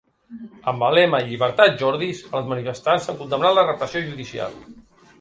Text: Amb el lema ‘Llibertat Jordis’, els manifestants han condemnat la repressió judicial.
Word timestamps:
Amb 0.71 0.85
el 0.87 0.97
lema 0.99 1.19
‘Llibertat 1.27 1.77
Jordis’, 1.83 2.23
els 2.39 2.51
manifestants 2.55 3.09
han 3.13 3.23
condemnat 3.23 3.57
la 3.61 3.71
repressió 3.73 4.07
judicial. 4.11 4.63